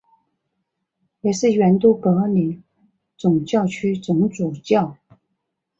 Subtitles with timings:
[1.21, 2.63] 也是原都柏林
[3.17, 4.97] 总教区总主教。